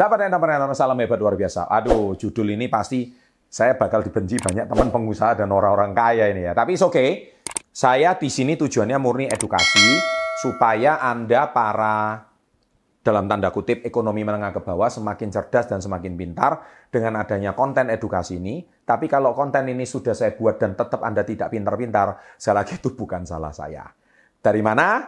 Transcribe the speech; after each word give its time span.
Sahabat 0.00 0.32
entrepreneur, 0.32 0.72
salam 0.72 0.96
hebat 0.96 1.20
luar 1.20 1.36
biasa. 1.36 1.68
Aduh, 1.68 2.16
judul 2.16 2.56
ini 2.56 2.72
pasti 2.72 3.12
saya 3.44 3.76
bakal 3.76 4.00
dibenci 4.00 4.40
banyak 4.40 4.64
teman 4.64 4.88
pengusaha 4.88 5.36
dan 5.36 5.52
orang-orang 5.52 5.92
kaya 5.92 6.32
ini 6.32 6.48
ya. 6.48 6.56
Tapi 6.56 6.72
oke, 6.72 6.88
okay. 6.88 7.08
saya 7.68 8.16
di 8.16 8.32
sini 8.32 8.56
tujuannya 8.56 8.96
murni 8.96 9.28
edukasi 9.28 10.00
supaya 10.40 11.04
Anda 11.04 11.52
para 11.52 12.16
dalam 13.04 13.28
tanda 13.28 13.52
kutip 13.52 13.84
ekonomi 13.84 14.24
menengah 14.24 14.56
ke 14.56 14.64
bawah 14.64 14.88
semakin 14.88 15.28
cerdas 15.28 15.68
dan 15.68 15.84
semakin 15.84 16.16
pintar 16.16 16.64
dengan 16.88 17.20
adanya 17.20 17.52
konten 17.52 17.92
edukasi 17.92 18.40
ini. 18.40 18.64
Tapi 18.64 19.04
kalau 19.04 19.36
konten 19.36 19.68
ini 19.68 19.84
sudah 19.84 20.16
saya 20.16 20.32
buat 20.32 20.56
dan 20.56 20.80
tetap 20.80 21.04
Anda 21.04 21.28
tidak 21.28 21.52
pintar-pintar, 21.52 22.40
saya 22.40 22.64
lagi 22.64 22.80
itu 22.80 22.96
bukan 22.96 23.28
salah 23.28 23.52
saya. 23.52 23.84
Dari 24.40 24.64
mana 24.64 25.04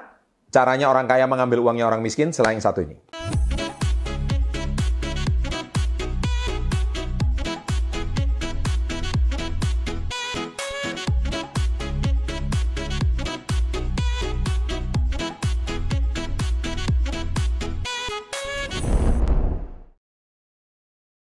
caranya 0.52 0.92
orang 0.92 1.08
kaya 1.08 1.24
mengambil 1.24 1.64
uangnya 1.64 1.88
orang 1.88 2.04
miskin 2.04 2.28
selain 2.28 2.60
satu 2.60 2.84
ini? 2.84 3.00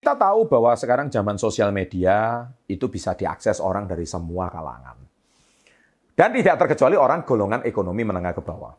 Kita 0.06 0.22
tahu 0.22 0.46
bahwa 0.46 0.70
sekarang 0.78 1.10
zaman 1.10 1.34
sosial 1.34 1.74
media 1.74 2.46
itu 2.70 2.86
bisa 2.86 3.18
diakses 3.18 3.58
orang 3.58 3.90
dari 3.90 4.06
semua 4.06 4.46
kalangan. 4.46 4.94
Dan 6.14 6.30
tidak 6.30 6.62
terkecuali 6.62 6.94
orang 6.94 7.26
golongan 7.26 7.66
ekonomi 7.66 8.06
menengah 8.06 8.30
ke 8.30 8.38
bawah. 8.38 8.70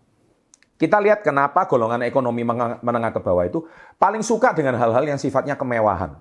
Kita 0.80 1.04
lihat 1.04 1.28
kenapa 1.28 1.68
golongan 1.68 2.08
ekonomi 2.08 2.48
menengah 2.80 3.12
ke 3.12 3.20
bawah 3.20 3.44
itu 3.44 3.60
paling 4.00 4.24
suka 4.24 4.56
dengan 4.56 4.80
hal-hal 4.80 5.04
yang 5.04 5.20
sifatnya 5.20 5.60
kemewahan. 5.60 6.16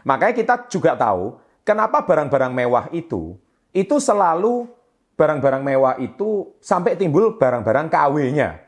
Makanya 0.00 0.32
kita 0.32 0.54
juga 0.72 0.96
tahu 0.96 1.36
kenapa 1.60 2.00
barang-barang 2.00 2.56
mewah 2.56 2.88
itu 2.88 3.36
itu 3.68 4.00
selalu 4.00 4.64
barang-barang 5.12 5.60
mewah 5.60 6.00
itu 6.00 6.56
sampai 6.56 6.96
timbul 6.96 7.36
barang-barang 7.36 7.92
KW-nya. 7.92 8.48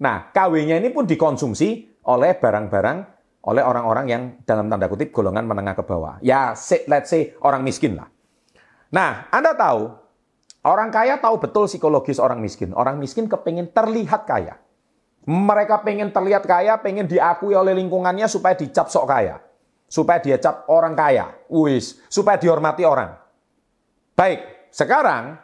Nah, 0.00 0.30
KW-nya 0.30 0.78
ini 0.78 0.94
pun 0.94 1.04
dikonsumsi 1.10 2.00
oleh 2.06 2.32
barang-barang 2.38 3.19
oleh 3.40 3.64
orang-orang 3.64 4.06
yang 4.08 4.22
dalam 4.44 4.68
tanda 4.68 4.84
kutip 4.84 5.08
golongan 5.16 5.48
menengah 5.48 5.72
ke 5.72 5.84
bawah. 5.84 6.20
Ya, 6.20 6.52
let's 6.88 7.08
say 7.08 7.32
orang 7.40 7.64
miskin 7.64 7.96
lah. 7.96 8.12
Nah, 8.92 9.32
Anda 9.32 9.56
tahu, 9.56 9.96
orang 10.66 10.92
kaya 10.92 11.16
tahu 11.16 11.40
betul 11.40 11.64
psikologis 11.64 12.20
orang 12.20 12.42
miskin. 12.42 12.76
Orang 12.76 13.00
miskin 13.00 13.30
kepingin 13.30 13.72
terlihat 13.72 14.28
kaya. 14.28 14.60
Mereka 15.24 15.80
pengen 15.86 16.12
terlihat 16.12 16.44
kaya, 16.44 16.76
pengen 16.80 17.08
diakui 17.08 17.56
oleh 17.56 17.72
lingkungannya 17.76 18.28
supaya 18.28 18.52
dicap 18.58 18.92
sok 18.92 19.08
kaya. 19.08 19.40
Supaya 19.88 20.20
dia 20.20 20.36
cap 20.36 20.68
orang 20.68 20.92
kaya. 20.92 21.32
Wis, 21.48 21.96
supaya 22.12 22.36
dihormati 22.36 22.84
orang. 22.84 23.16
Baik, 24.12 24.68
sekarang 24.68 25.40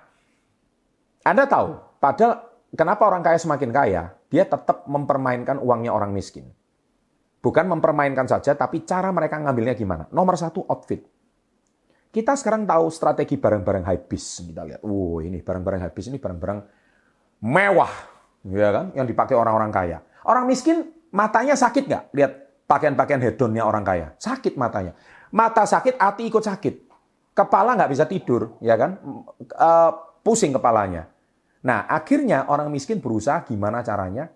Anda 1.24 1.48
tahu, 1.48 1.80
padahal 1.96 2.44
kenapa 2.76 3.02
orang 3.08 3.24
kaya 3.24 3.40
semakin 3.40 3.70
kaya? 3.72 4.02
Dia 4.28 4.44
tetap 4.44 4.84
mempermainkan 4.84 5.58
uangnya 5.62 5.96
orang 5.96 6.12
miskin. 6.12 6.50
Bukan 7.46 7.70
mempermainkan 7.70 8.26
saja, 8.26 8.58
tapi 8.58 8.82
cara 8.82 9.14
mereka 9.14 9.38
ngambilnya 9.38 9.78
gimana. 9.78 10.10
Nomor 10.10 10.34
satu, 10.34 10.66
outfit. 10.66 10.98
Kita 12.10 12.34
sekarang 12.34 12.66
tahu 12.66 12.90
strategi 12.90 13.38
barang-barang 13.38 13.86
high 13.86 14.02
bis. 14.02 14.42
Kita 14.42 14.66
lihat, 14.66 14.82
wow 14.82 15.22
ini 15.22 15.38
barang-barang 15.38 15.86
high 15.86 15.94
bis 15.94 16.10
ini 16.10 16.18
barang-barang 16.18 16.58
mewah, 17.46 17.92
ya 18.50 18.74
kan? 18.74 18.86
Yang 18.98 19.14
dipakai 19.14 19.38
orang-orang 19.38 19.70
kaya. 19.70 20.02
Orang 20.26 20.50
miskin 20.50 20.90
matanya 21.14 21.54
sakit 21.54 21.86
nggak? 21.86 22.04
Lihat 22.18 22.32
pakaian-pakaian 22.66 23.22
hedonnya 23.22 23.62
orang 23.62 23.86
kaya. 23.86 24.18
Sakit 24.18 24.58
matanya. 24.58 24.98
Mata 25.30 25.62
sakit, 25.62 26.02
hati 26.02 26.26
ikut 26.26 26.42
sakit. 26.42 26.74
Kepala 27.30 27.78
nggak 27.78 27.90
bisa 27.94 28.10
tidur, 28.10 28.58
ya 28.58 28.74
kan? 28.74 28.98
Uh, 29.54 29.94
pusing 30.26 30.50
kepalanya. 30.50 31.06
Nah, 31.62 31.86
akhirnya 31.86 32.50
orang 32.50 32.74
miskin 32.74 32.98
berusaha 32.98 33.46
gimana 33.46 33.86
caranya 33.86 34.26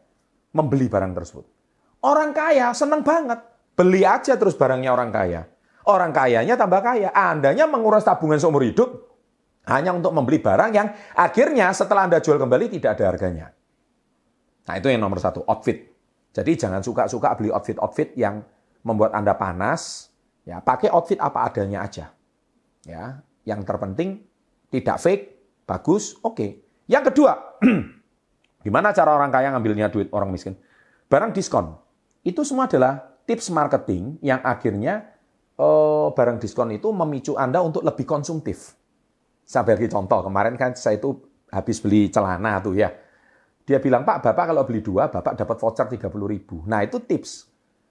membeli 0.54 0.86
barang 0.86 1.10
tersebut. 1.10 1.58
Orang 2.00 2.32
kaya 2.32 2.72
seneng 2.72 3.04
banget. 3.04 3.40
Beli 3.76 4.04
aja 4.04 4.36
terus 4.36 4.56
barangnya 4.56 4.92
orang 4.92 5.12
kaya. 5.12 5.44
Orang 5.88 6.12
kayanya 6.12 6.56
tambah 6.56 6.80
kaya. 6.80 7.12
Andanya 7.12 7.68
menguras 7.68 8.04
tabungan 8.04 8.40
seumur 8.40 8.64
hidup 8.64 9.10
hanya 9.68 9.92
untuk 9.92 10.10
membeli 10.16 10.40
barang 10.40 10.70
yang 10.72 10.88
akhirnya 11.14 11.68
setelah 11.76 12.08
Anda 12.08 12.24
jual 12.24 12.40
kembali 12.40 12.72
tidak 12.72 12.96
ada 12.96 13.04
harganya. 13.12 13.46
Nah 14.68 14.74
itu 14.76 14.88
yang 14.88 15.00
nomor 15.04 15.20
satu, 15.20 15.44
outfit. 15.44 15.92
Jadi 16.30 16.52
jangan 16.56 16.80
suka-suka 16.80 17.34
beli 17.36 17.50
outfit-outfit 17.50 18.14
yang 18.16 18.40
membuat 18.86 19.12
Anda 19.12 19.36
panas. 19.36 20.08
Ya, 20.48 20.62
pakai 20.64 20.88
outfit 20.88 21.20
apa 21.20 21.44
adanya 21.46 21.84
aja. 21.84 22.16
Ya, 22.88 23.20
yang 23.44 23.60
terpenting 23.66 24.24
tidak 24.72 24.96
fake, 25.02 25.22
bagus, 25.68 26.16
oke. 26.24 26.38
Okay. 26.38 26.50
Yang 26.88 27.12
kedua, 27.12 27.60
gimana 28.64 28.90
cara 28.96 29.14
orang 29.14 29.30
kaya 29.30 29.52
ngambilnya 29.52 29.92
duit 29.92 30.08
orang 30.10 30.32
miskin? 30.32 30.56
Barang 31.10 31.34
diskon. 31.34 31.76
Itu 32.20 32.44
semua 32.44 32.68
adalah 32.68 33.00
tips 33.24 33.48
marketing 33.52 34.20
yang 34.20 34.40
akhirnya 34.44 35.08
eh, 35.56 36.06
barang 36.12 36.38
diskon 36.40 36.74
itu 36.74 36.92
memicu 36.92 37.36
Anda 37.36 37.64
untuk 37.64 37.84
lebih 37.84 38.04
konsumtif. 38.04 38.76
Saya 39.44 39.66
bagi 39.66 39.90
contoh, 39.90 40.22
kemarin 40.22 40.54
kan 40.54 40.78
saya 40.78 41.00
itu 41.00 41.16
habis 41.50 41.82
beli 41.82 42.06
celana 42.06 42.62
tuh 42.62 42.78
ya. 42.78 42.90
Dia 43.66 43.82
bilang, 43.82 44.06
Pak, 44.06 44.22
Bapak 44.22 44.54
kalau 44.54 44.62
beli 44.66 44.82
dua, 44.82 45.10
Bapak 45.10 45.34
dapat 45.38 45.56
voucher 45.58 45.86
30 45.86 46.06
ribu. 46.26 46.62
Nah 46.66 46.82
itu 46.86 47.02
tips. 47.02 47.50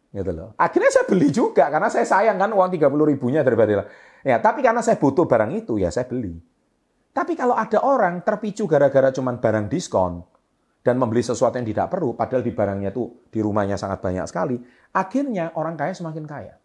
Gitu 0.10 0.32
loh. 0.34 0.58
Akhirnya 0.58 0.90
saya 0.90 1.06
beli 1.06 1.30
juga, 1.30 1.70
karena 1.70 1.88
saya 1.88 2.08
sayang 2.08 2.36
kan 2.42 2.50
uang 2.52 2.70
30 2.74 3.12
ribunya 3.12 3.46
daripada 3.46 3.86
Ya, 4.20 4.36
tapi 4.44 4.60
karena 4.60 4.84
saya 4.84 5.00
butuh 5.00 5.24
barang 5.24 5.52
itu, 5.56 5.80
ya 5.80 5.88
saya 5.94 6.04
beli. 6.04 6.36
Tapi 7.16 7.40
kalau 7.40 7.56
ada 7.56 7.80
orang 7.84 8.22
terpicu 8.24 8.68
gara-gara 8.68 9.16
cuman 9.16 9.40
barang 9.40 9.72
diskon, 9.72 10.20
dan 10.90 10.98
membeli 10.98 11.22
sesuatu 11.22 11.54
yang 11.54 11.70
tidak 11.70 11.94
perlu, 11.94 12.18
padahal 12.18 12.42
di 12.42 12.50
barangnya 12.50 12.90
itu 12.90 13.30
di 13.30 13.46
rumahnya 13.46 13.78
sangat 13.78 14.02
banyak 14.02 14.26
sekali, 14.26 14.58
akhirnya 14.90 15.54
orang 15.54 15.78
kaya 15.78 15.94
semakin 15.94 16.26
kaya. 16.26 16.58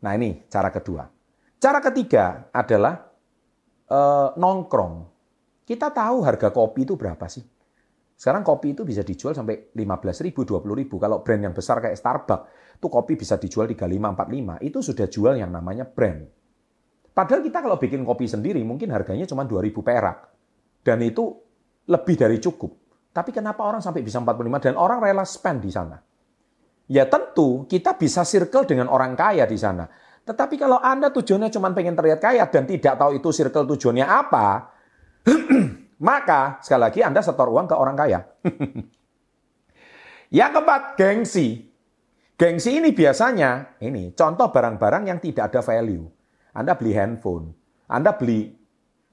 Nah 0.00 0.16
ini 0.16 0.48
cara 0.48 0.72
kedua. 0.72 1.04
Cara 1.60 1.84
ketiga 1.84 2.48
adalah 2.48 2.96
eh, 3.92 4.28
nongkrong. 4.40 4.94
Kita 5.68 5.92
tahu 5.92 6.24
harga 6.24 6.48
kopi 6.48 6.88
itu 6.88 6.96
berapa 6.96 7.28
sih? 7.28 7.44
Sekarang 8.16 8.40
kopi 8.40 8.72
itu 8.72 8.88
bisa 8.88 9.04
dijual 9.04 9.36
sampai 9.36 9.68
15 9.76 10.24
ribu, 10.24 10.48
20 10.48 10.80
ribu. 10.80 10.96
Kalau 10.96 11.20
brand 11.20 11.44
yang 11.44 11.52
besar 11.52 11.84
kayak 11.84 12.00
Starbucks, 12.00 12.76
itu 12.80 12.88
kopi 12.88 13.20
bisa 13.20 13.36
dijual 13.36 13.68
35, 13.68 13.84
45. 14.16 14.64
Itu 14.64 14.80
sudah 14.80 15.06
jual 15.12 15.36
yang 15.36 15.52
namanya 15.52 15.84
brand. 15.84 16.24
Padahal 17.12 17.44
kita 17.44 17.60
kalau 17.60 17.76
bikin 17.76 18.00
kopi 18.08 18.24
sendiri 18.24 18.64
mungkin 18.64 18.88
harganya 18.96 19.28
cuma 19.28 19.44
2000 19.44 19.84
perak. 19.84 20.32
Dan 20.80 21.04
itu 21.04 21.36
lebih 21.84 22.16
dari 22.16 22.40
cukup. 22.40 22.79
Tapi 23.10 23.34
kenapa 23.34 23.66
orang 23.66 23.82
sampai 23.82 24.06
bisa 24.06 24.22
45 24.22 24.64
dan 24.70 24.74
orang 24.78 25.02
rela 25.02 25.26
spend 25.26 25.66
di 25.66 25.70
sana? 25.74 25.98
Ya 26.90 27.06
tentu 27.06 27.66
kita 27.70 27.94
bisa 27.98 28.22
circle 28.26 28.66
dengan 28.66 28.90
orang 28.90 29.14
kaya 29.18 29.46
di 29.46 29.58
sana. 29.58 29.86
Tetapi 30.26 30.54
kalau 30.58 30.78
Anda 30.78 31.10
tujuannya 31.10 31.50
cuma 31.50 31.70
pengen 31.74 31.98
terlihat 31.98 32.22
kaya 32.22 32.46
dan 32.46 32.66
tidak 32.66 32.98
tahu 32.98 33.18
itu 33.18 33.30
circle 33.34 33.66
tujuannya 33.74 34.06
apa, 34.06 34.74
maka 36.10 36.62
sekali 36.62 36.82
lagi 36.86 37.00
Anda 37.02 37.22
setor 37.22 37.50
uang 37.50 37.66
ke 37.66 37.74
orang 37.74 37.96
kaya. 37.98 38.20
yang 40.38 40.50
keempat, 40.54 40.98
gengsi. 40.98 41.70
Gengsi 42.34 42.78
ini 42.78 42.90
biasanya, 42.96 43.78
ini 43.84 44.14
contoh 44.16 44.48
barang-barang 44.50 45.10
yang 45.10 45.18
tidak 45.18 45.52
ada 45.52 45.60
value. 45.62 46.06
Anda 46.56 46.74
beli 46.74 46.92
handphone, 46.94 47.54
Anda 47.86 48.14
beli 48.18 48.50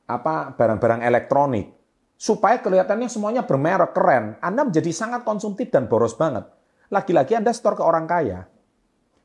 apa 0.10 0.56
barang-barang 0.56 1.06
elektronik, 1.06 1.77
supaya 2.18 2.58
kelihatannya 2.60 3.08
semuanya 3.08 3.46
bermerek 3.46 3.94
keren, 3.94 4.36
Anda 4.42 4.66
menjadi 4.66 4.90
sangat 4.90 5.22
konsumtif 5.22 5.70
dan 5.70 5.86
boros 5.86 6.18
banget. 6.18 6.50
Lagi-lagi 6.90 7.38
Anda 7.38 7.54
store 7.54 7.78
ke 7.78 7.84
orang 7.86 8.10
kaya. 8.10 8.50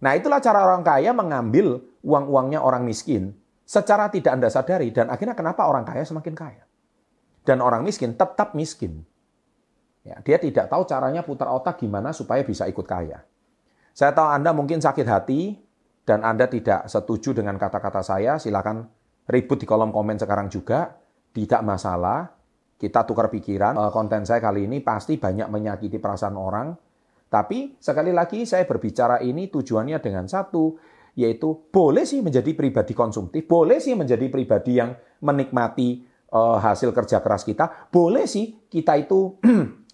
Nah, 0.02 0.12
itulah 0.12 0.38
cara 0.44 0.66
orang 0.68 0.84
kaya 0.84 1.10
mengambil 1.16 1.80
uang-uangnya 2.04 2.60
orang 2.60 2.84
miskin 2.84 3.32
secara 3.62 4.12
tidak 4.12 4.36
Anda 4.36 4.52
sadari 4.52 4.92
dan 4.92 5.08
akhirnya 5.08 5.32
kenapa 5.32 5.64
orang 5.64 5.88
kaya 5.88 6.04
semakin 6.04 6.34
kaya. 6.36 6.64
Dan 7.42 7.58
orang 7.64 7.82
miskin 7.82 8.14
tetap 8.14 8.54
miskin. 8.54 9.02
Ya, 10.02 10.18
dia 10.22 10.38
tidak 10.38 10.68
tahu 10.68 10.82
caranya 10.86 11.22
putar 11.22 11.48
otak 11.50 11.78
gimana 11.78 12.10
supaya 12.10 12.42
bisa 12.42 12.66
ikut 12.66 12.84
kaya. 12.86 13.22
Saya 13.94 14.10
tahu 14.10 14.28
Anda 14.28 14.50
mungkin 14.50 14.82
sakit 14.82 15.06
hati 15.06 15.56
dan 16.02 16.26
Anda 16.26 16.50
tidak 16.50 16.90
setuju 16.90 17.34
dengan 17.38 17.54
kata-kata 17.58 18.02
saya, 18.02 18.38
silakan 18.38 18.90
ribut 19.30 19.62
di 19.62 19.66
kolom 19.66 19.94
komen 19.94 20.18
sekarang 20.18 20.50
juga, 20.50 20.98
tidak 21.30 21.62
masalah. 21.62 22.41
Kita 22.82 23.06
tukar 23.06 23.30
pikiran, 23.30 23.78
eh, 23.78 23.90
konten 23.94 24.26
saya 24.26 24.42
kali 24.42 24.66
ini 24.66 24.82
pasti 24.82 25.14
banyak 25.14 25.46
menyakiti 25.46 26.02
perasaan 26.02 26.34
orang. 26.34 26.74
Tapi 27.30 27.78
sekali 27.78 28.10
lagi 28.10 28.42
saya 28.42 28.66
berbicara 28.66 29.22
ini 29.22 29.46
tujuannya 29.46 30.02
dengan 30.02 30.26
satu, 30.26 30.74
yaitu 31.14 31.70
boleh 31.70 32.02
sih 32.02 32.20
menjadi 32.20 32.50
pribadi 32.58 32.90
konsumtif, 32.92 33.46
boleh 33.46 33.78
sih 33.78 33.94
menjadi 33.94 34.26
pribadi 34.26 34.82
yang 34.82 34.92
menikmati 35.22 36.02
uh, 36.34 36.58
hasil 36.60 36.92
kerja 36.92 37.24
keras 37.24 37.46
kita, 37.46 37.88
boleh 37.88 38.28
sih 38.28 38.66
kita 38.68 38.98
itu 39.00 39.38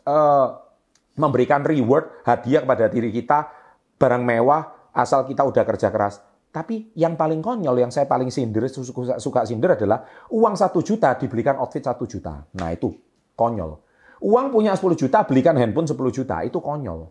uh, 0.08 0.48
memberikan 1.22 1.62
reward, 1.62 2.24
hadiah 2.26 2.66
kepada 2.66 2.90
diri 2.90 3.14
kita 3.14 3.50
barang 3.98 4.22
mewah 4.22 4.90
asal 4.94 5.26
kita 5.26 5.46
udah 5.46 5.62
kerja 5.62 5.90
keras. 5.94 6.22
Tapi 6.48 6.96
yang 6.96 7.14
paling 7.14 7.44
konyol, 7.44 7.76
yang 7.76 7.92
saya 7.92 8.08
paling 8.08 8.32
sindir, 8.32 8.64
suka, 8.72 9.20
suka 9.20 9.44
sindir 9.44 9.76
adalah 9.76 10.04
uang 10.32 10.56
satu 10.56 10.80
juta 10.80 11.12
dibelikan 11.20 11.60
outfit 11.60 11.84
satu 11.84 12.08
juta. 12.08 12.40
Nah 12.56 12.72
itu 12.72 12.88
konyol. 13.36 13.84
Uang 14.18 14.50
punya 14.50 14.74
10 14.74 14.98
juta, 14.98 15.22
belikan 15.22 15.54
handphone 15.54 15.86
10 15.86 15.94
juta. 16.10 16.42
Itu 16.42 16.58
konyol. 16.58 17.06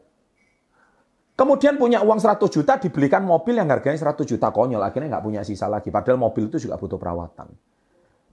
Kemudian 1.38 1.78
punya 1.78 2.02
uang 2.02 2.18
100 2.18 2.50
juta, 2.50 2.82
dibelikan 2.82 3.22
mobil 3.22 3.56
yang 3.56 3.70
harganya 3.70 3.96
100 3.96 4.26
juta. 4.26 4.50
Konyol, 4.50 4.82
akhirnya 4.82 5.16
nggak 5.16 5.24
punya 5.24 5.42
sisa 5.46 5.70
lagi. 5.70 5.94
Padahal 5.94 6.18
mobil 6.18 6.50
itu 6.50 6.58
juga 6.58 6.76
butuh 6.82 6.98
perawatan. 6.98 7.48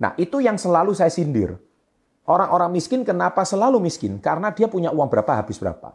Nah 0.00 0.16
itu 0.18 0.40
yang 0.40 0.58
selalu 0.58 0.96
saya 0.96 1.12
sindir. 1.12 1.54
Orang-orang 2.24 2.72
miskin 2.72 3.04
kenapa 3.04 3.44
selalu 3.44 3.78
miskin? 3.84 4.16
Karena 4.18 4.50
dia 4.56 4.66
punya 4.66 4.88
uang 4.88 5.12
berapa, 5.12 5.36
habis 5.36 5.60
berapa. 5.60 5.92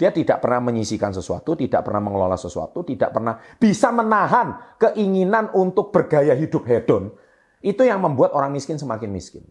Dia 0.00 0.08
tidak 0.16 0.40
pernah 0.40 0.64
menyisikan 0.64 1.12
sesuatu, 1.12 1.52
tidak 1.52 1.84
pernah 1.84 2.00
mengelola 2.00 2.40
sesuatu, 2.40 2.80
tidak 2.88 3.12
pernah 3.12 3.36
bisa 3.60 3.92
menahan 3.92 4.80
keinginan 4.80 5.52
untuk 5.52 5.92
bergaya 5.92 6.32
hidup 6.32 6.64
hedon. 6.64 7.12
Itu 7.60 7.84
yang 7.84 8.00
membuat 8.00 8.32
orang 8.32 8.56
miskin 8.56 8.80
semakin 8.80 9.12
miskin. 9.12 9.44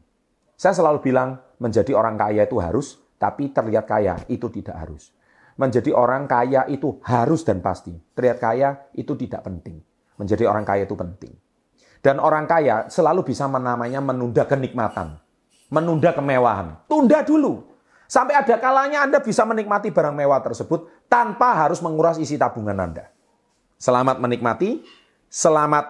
Saya 0.58 0.74
selalu 0.74 1.06
bilang, 1.06 1.38
menjadi 1.62 1.94
orang 1.94 2.18
kaya 2.18 2.50
itu 2.50 2.58
harus, 2.58 2.98
tapi 3.22 3.54
terlihat 3.54 3.86
kaya 3.86 4.26
itu 4.26 4.50
tidak 4.50 4.74
harus. 4.74 5.14
Menjadi 5.54 5.94
orang 5.94 6.26
kaya 6.26 6.66
itu 6.66 6.98
harus 7.06 7.46
dan 7.46 7.62
pasti. 7.62 7.94
Terlihat 8.18 8.38
kaya 8.42 8.90
itu 8.98 9.14
tidak 9.14 9.46
penting. 9.46 9.86
Menjadi 10.18 10.50
orang 10.50 10.66
kaya 10.66 10.90
itu 10.90 10.98
penting. 10.98 11.30
Dan 12.02 12.18
orang 12.18 12.50
kaya 12.50 12.90
selalu 12.90 13.22
bisa 13.22 13.46
menamanya 13.46 14.02
menunda 14.02 14.50
kenikmatan. 14.50 15.22
Menunda 15.70 16.10
kemewahan. 16.10 16.90
Tunda 16.90 17.22
dulu. 17.22 17.70
Sampai 18.10 18.34
ada 18.34 18.58
kalanya 18.58 19.06
Anda 19.06 19.22
bisa 19.22 19.46
menikmati 19.46 19.94
barang 19.94 20.18
mewah 20.18 20.42
tersebut 20.42 21.06
tanpa 21.06 21.54
harus 21.54 21.78
menguras 21.86 22.18
isi 22.18 22.42
tabungan 22.42 22.74
Anda. 22.74 23.06
Selamat 23.78 24.18
menikmati, 24.18 24.82
selamat 25.30 25.86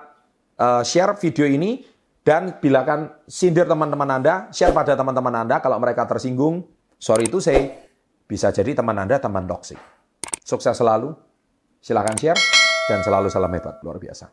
uh, 0.59 0.83
share 0.83 1.15
video 1.15 1.47
ini, 1.47 1.87
dan 2.19 2.59
bilakan 2.59 3.23
sindir 3.23 3.63
teman-teman 3.63 4.19
Anda, 4.19 4.51
share 4.51 4.75
pada 4.75 4.99
teman-teman 4.99 5.31
Anda 5.31 5.63
kalau 5.63 5.79
mereka 5.79 6.03
tersinggung. 6.03 6.67
Sorry 6.99 7.31
itu 7.31 7.39
saya 7.39 7.87
bisa 8.27 8.51
jadi 8.51 8.75
teman 8.75 8.99
Anda 8.99 9.15
teman 9.15 9.47
toksik. 9.47 9.79
Sukses 10.43 10.75
selalu, 10.75 11.15
silahkan 11.79 12.19
share, 12.19 12.39
dan 12.91 12.99
selalu 12.99 13.31
salam 13.31 13.55
hebat, 13.55 13.79
luar 13.79 13.95
biasa. 13.95 14.27